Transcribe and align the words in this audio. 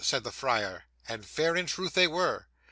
said 0.03 0.23
the 0.23 0.31
friar; 0.31 0.85
and 1.07 1.27
fair 1.27 1.55
in 1.55 1.67
truth 1.67 1.93
they 1.93 2.07
were. 2.07 2.47